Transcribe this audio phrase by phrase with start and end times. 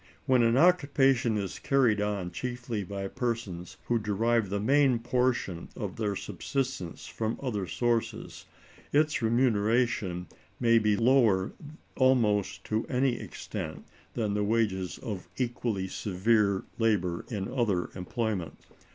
[0.25, 5.97] When an occupation is carried on chiefly by persons who derive the main portion of
[5.97, 8.45] their subsistence from other sources,
[8.91, 10.25] its remuneration
[10.59, 11.51] may be lower
[11.95, 13.85] almost to any extent
[14.15, 18.65] than the wages of equally severe labor in other employments.